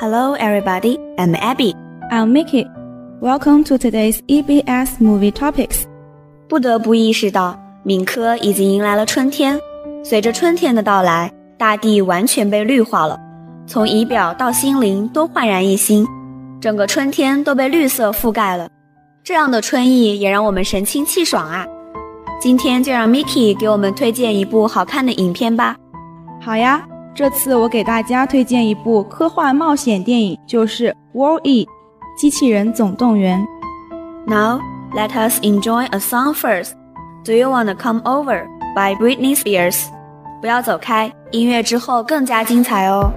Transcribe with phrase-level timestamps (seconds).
[0.00, 0.98] Hello, everybody.
[1.18, 1.74] I'm Abby.
[2.10, 2.66] I'm Mickey.
[3.20, 5.82] Welcome to today's EBS Movie Topics.
[6.48, 9.60] 不得不意识到，敏科已经迎来了春天。
[10.02, 13.18] 随着春天的到来，大地完全被绿化了，
[13.66, 16.06] 从仪表到心灵都焕然一新，
[16.62, 18.70] 整个春天都被绿色覆盖了。
[19.22, 21.66] 这样的春意也让我们神清气爽啊！
[22.40, 25.76] 今天就让 Mickey 给我们推荐一部好看的影片吧。
[26.40, 26.82] 好呀。
[27.14, 31.66] 这次我给大家推荐一部科幻冒险电影，就是《War E》
[32.20, 33.46] 机器人总动员。
[34.26, 34.60] Now
[34.94, 36.72] let us enjoy a song first.
[37.24, 39.86] Do you wanna come over by Britney Spears?
[40.40, 43.12] 不要走开，音乐之后更加精彩哦。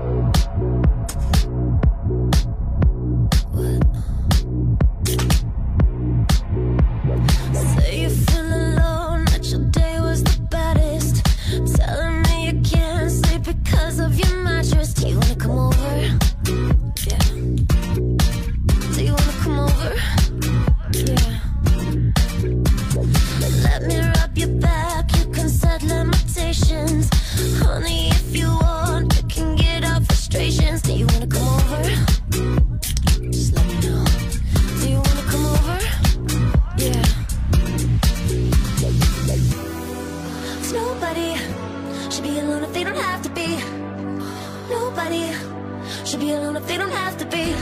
[46.13, 47.55] Should be alone if they don't have to be.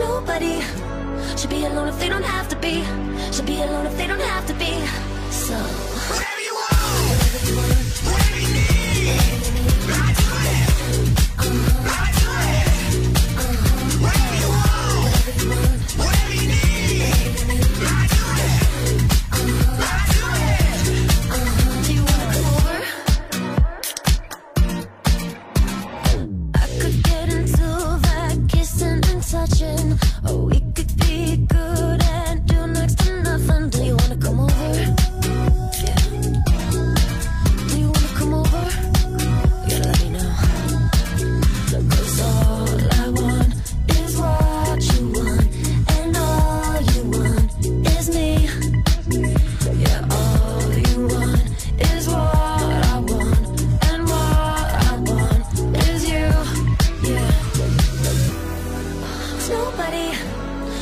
[0.00, 0.60] Nobody
[1.38, 2.82] should be alone if they don't have to be.
[3.30, 4.72] Should be alone if they don't have to be.
[5.30, 5.54] So.
[5.54, 6.74] Whatever you want,
[7.06, 7.56] whatever you
[8.10, 8.25] want,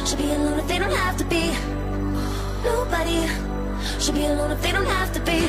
[0.07, 1.53] should be alone if they don't have to be.
[2.65, 3.29] Nobody
[4.01, 5.41] should be alone if they don't have to be.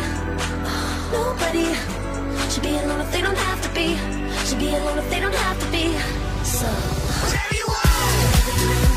[1.14, 1.66] Nobody
[2.52, 3.96] should be alone if they don't have to be.
[4.48, 5.94] Should be alone if they don't have to be.
[6.44, 6.68] So.
[7.24, 8.95] Whatever you.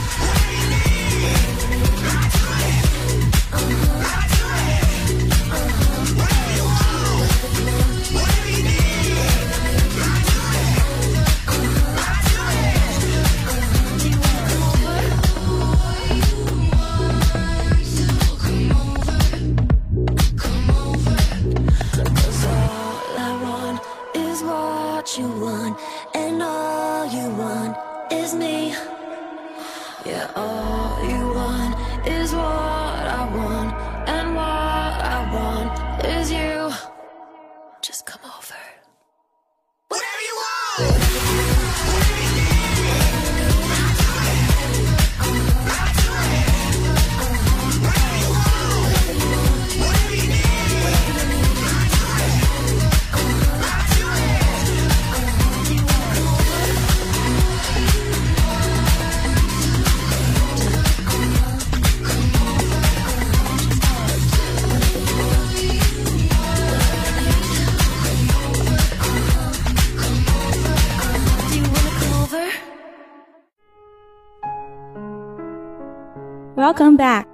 [76.59, 77.25] Welcome back。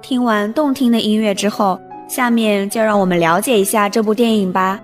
[0.00, 4.78] 听完动听的音乐之后，下面就让我们了解一下这部电影吧。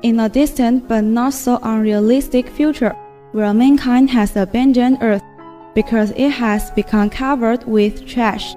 [0.00, 2.94] In a distant but not so unrealistic future,
[3.34, 5.20] where mankind has abandoned Earth
[5.74, 8.54] because it has become covered with trash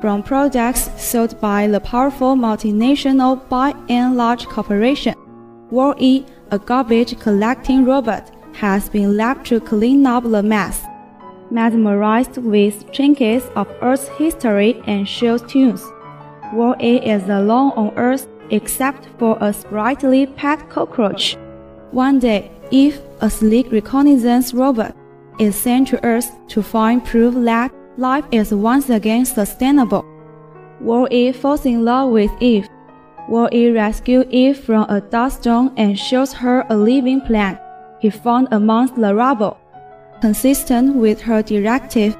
[0.00, 5.12] from products sold by the powerful multinational Buy n Large corporation,
[5.70, 8.22] WALL-E, a garbage collecting robot,
[8.54, 10.80] has been left to clean up the mess
[11.50, 15.84] mesmerized with trinkets of Earth's history and shows tunes.
[16.52, 21.36] Wall-E is alone on Earth except for a sprightly pet cockroach.
[21.92, 24.96] One day, Eve, a sleek reconnaissance robot,
[25.38, 30.04] is sent to Earth to find proof that life is once again sustainable.
[30.80, 32.68] Wall-E falls in love with Eve.
[33.28, 37.58] Wall-E rescues Eve from a dust storm and shows her a living plant.
[38.00, 39.58] he found amongst the rubble.
[40.21, 42.15] Consistent with her directive,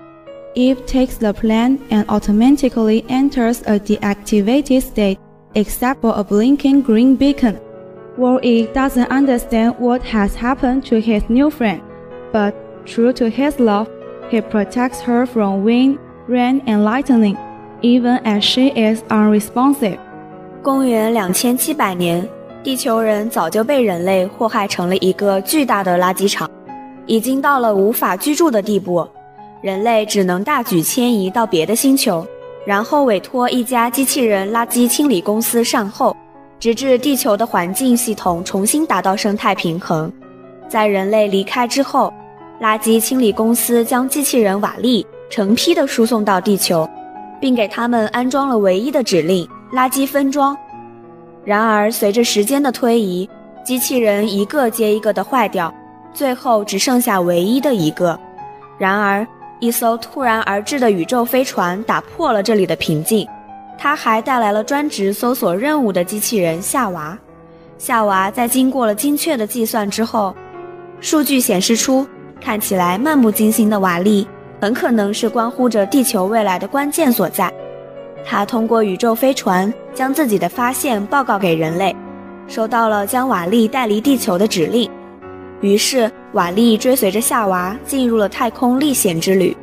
[0.53, 5.17] Eve takes the plan and automatically enters a deactivated state
[5.55, 7.57] except for a blinking green beacon.
[8.17, 11.81] Wall-E doesn't understand what has happened to his new friend,
[12.31, 12.53] but
[12.85, 13.89] true to his love,
[14.29, 15.97] he protects her from wind,
[16.27, 17.37] rain, and lightning,
[17.81, 19.97] even as she is unresponsive.
[20.61, 22.27] 公元两千七百年，
[22.63, 26.49] 地球人早就被人类祸害成了一个巨大的垃圾场，
[27.10, 29.04] 已经到了无法居住的地步。
[29.60, 32.24] 人类只能大举迁移到别的星球，
[32.64, 36.16] 然后委托一家机器人垃圾清理公司善后，
[36.60, 40.10] 直至地球的环境系统重新达到生态平衡。
[40.68, 42.14] 在人类离开之后，
[42.62, 46.88] 垃圾清理公司将机器人瓦力成批的输送到地球，
[47.40, 49.46] 并给他们安装了唯一的指令。
[49.72, 50.56] 垃圾分装。
[51.44, 53.28] 然而，随着时间的推移，
[53.64, 55.72] 机器人一个接一个的坏掉，
[56.12, 58.18] 最后只剩下唯一的一个。
[58.78, 59.26] 然而，
[59.58, 63.28] 一艘突然而至的宇宙飞船打破了这里的平静，
[63.76, 67.16] 它还带来了专职搜索任务的机器人夏娃。
[67.76, 70.34] 夏娃在经过了精确的计算之后，
[71.00, 72.06] 数据显示出
[72.40, 74.26] 看起来漫不经心的瓦力，
[74.60, 77.52] 很可能是关乎着地球未来的关键所在。
[78.22, 81.94] 他通过宇宙飞船将自己的发现报告给人类，
[82.46, 84.90] 收到了将瓦力带离地球的指令。
[85.60, 89.54] 于是，瓦力追随着夏娃进入了太空历险之旅。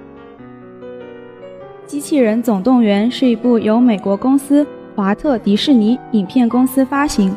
[1.89, 4.65] 《机器人总动员》是一部由美国公司
[4.95, 7.35] 华特迪士尼影片公司发行，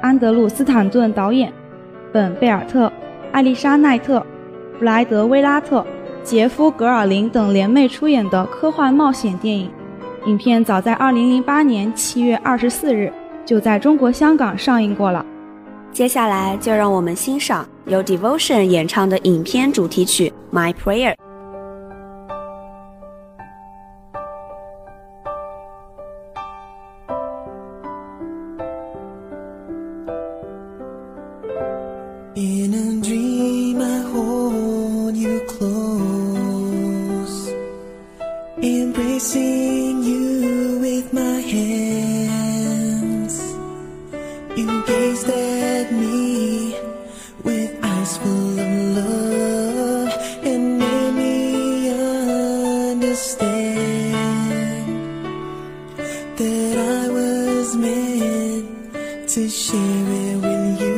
[0.00, 1.52] 安德鲁斯坦顿导演，
[2.12, 2.90] 本贝尔特、
[3.30, 4.24] 艾丽莎奈特、
[4.78, 5.86] 布莱德威拉特、
[6.24, 9.70] 杰夫格尔林等联袂出演的科幻冒险电影。
[10.26, 13.12] 影片早在2008年7月24日
[13.44, 15.24] 就在中国香港上映过了。
[15.92, 21.14] 接下来就让我们欣赏由 Devotion 演唱的影片主题曲《My Prayer》。
[59.34, 60.91] To share it with you.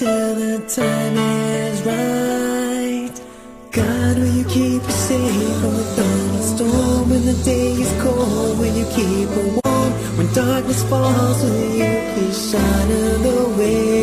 [0.00, 3.14] Till the time is right.
[3.70, 8.58] God, will you keep us safe from the thunderstorm when the day is cold?
[8.58, 11.42] Will you keep her warm when darkness falls?
[11.42, 12.88] Will you please shine
[13.26, 14.00] the way?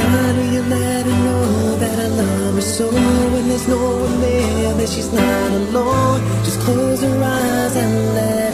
[0.00, 2.86] God, will you let her know that I love her so?
[3.32, 6.20] When there's no one there, that she's not alone.
[6.46, 8.47] Just close her eyes and let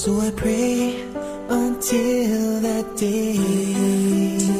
[0.00, 0.98] So I pray
[1.50, 4.59] until that day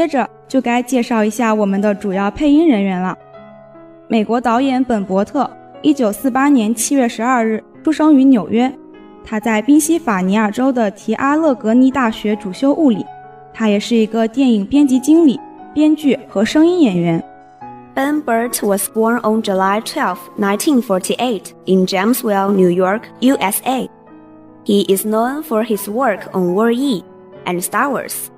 [0.00, 3.14] 接着就该介绍一下我们的主要配音人员了。
[4.08, 5.50] 美国导演本·伯特，
[5.82, 8.72] 一九四八年七月十二日出生于纽约。
[9.22, 13.04] 他在宾夕法尼亚州的提阿勒格尼大学主修物理。
[13.52, 15.38] 他也是一个电影编辑经理、
[15.74, 17.22] 编剧和声音演员。
[17.94, 23.86] Ben Burt was born on July 12, 1948, in Jamesville, New York, USA.
[24.64, 27.04] He is known for his work on War E
[27.44, 28.30] and Star Wars.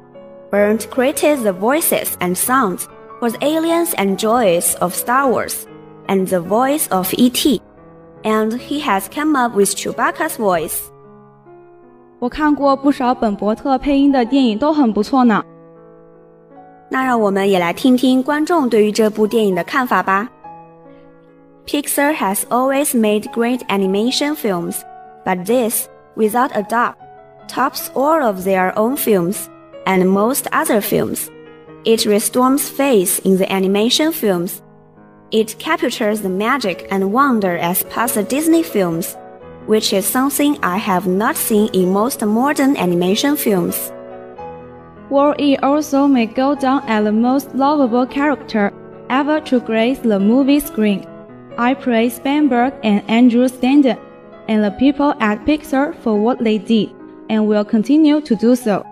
[0.52, 2.86] Burtt created the voices and sounds
[3.18, 5.66] for the aliens and droids of Star Wars
[6.08, 7.62] and the voice of E.T.,
[8.22, 10.90] and he has come up with Chewbacca's voice.
[12.18, 15.42] 我看过不少本伯特配音的电影，都很不错呢。
[16.90, 20.28] 那让我们也来听听观众对于这部电影的看法吧。
[21.66, 24.82] Pixar has always made great animation films,
[25.24, 26.96] but this, without a doubt,
[27.48, 29.46] tops all of their own films
[29.86, 31.30] and most other films.
[31.84, 34.62] It restores faith in the animation films.
[35.30, 39.16] It captures the magic and wonder as past Disney films,
[39.66, 43.92] which is something I have not seen in most modern animation films.
[45.10, 48.72] Wall-E also may go down as the most lovable character
[49.10, 51.06] ever to grace the movie screen.
[51.58, 53.98] I praise Spanberg and Andrew Stanton
[54.48, 56.90] and the people at Pixar for what they did
[57.28, 58.86] and will continue to do so.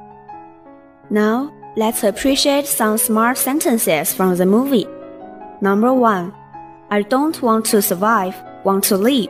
[1.10, 4.88] Now, let's appreciate some smart sentences from the movie.
[5.62, 6.32] Number one,
[6.90, 9.30] I don't want to survive, want to live.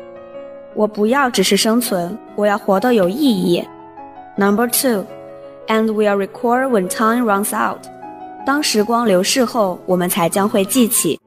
[0.73, 3.63] 我不要只是生存，我要活得有意义。
[4.37, 5.05] Number two,
[5.67, 7.85] and we'll recall when time runs out.
[8.45, 11.19] 当时光流逝后，我们才将会记起。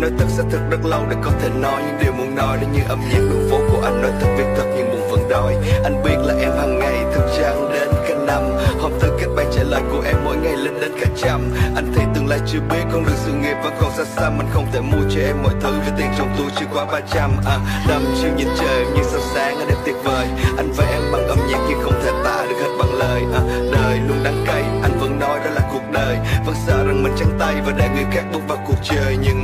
[0.00, 2.70] Nói thật sẽ thật rất lâu để có thể nói những điều muốn nói nếu
[2.70, 4.02] như âm nhạc đường phố của anh.
[4.02, 5.56] Nói thật việc thật nhưng buồn vẫn đòi.
[5.84, 8.42] Anh biết là em hàng ngày thức trắng đến cả năm.
[8.80, 11.40] Hôm từ kết bạn trả lời của em mỗi ngày lên đến cả trăm.
[11.76, 14.48] Anh thấy tương lai chưa biết con đường sự nghiệp vẫn còn xa xăm anh
[14.52, 17.58] không thể mua cho em mọi thứ vì tiền trong túi chưa quá 300 à,
[17.88, 20.26] đăm chiều nhìn trời như sao sáng ở đẹp tuyệt vời.
[20.56, 23.22] Anh và em bằng âm nhạc nhưng không thể tả được hết bằng lời.
[23.34, 23.40] À,
[23.72, 24.62] đời luôn đắng cay.
[24.82, 26.18] Anh vẫn nói đó là cuộc đời.
[26.46, 29.16] Vẫn sợ rằng mình trắng tay và để người khác bước vào cuộc chơi.
[29.22, 29.39] Nhưng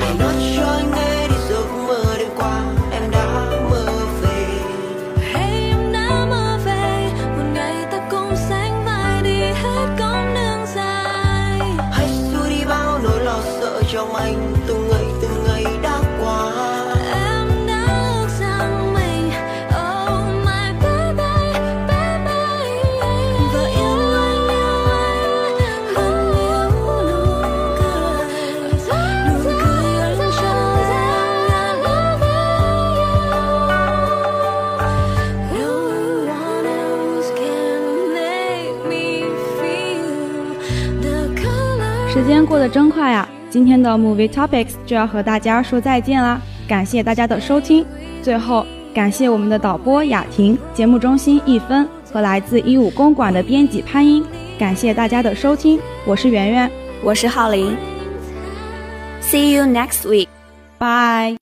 [42.46, 43.28] 过得真快啊！
[43.50, 47.84] 今天的 Movie Topics 就要和大家说再见啦，感谢大家的收听。
[48.22, 54.24] 最后，感谢我们的导播雅婷、节目中心一分和来自一五公馆的编辑潘英。
[54.58, 56.70] 感谢大家的收听，我是圆圆，
[57.02, 57.76] 我是浩林。
[59.20, 60.28] See you next week.
[60.78, 61.34] Bye.